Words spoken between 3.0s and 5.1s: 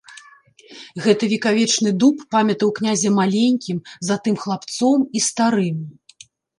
маленькім, затым хлапцом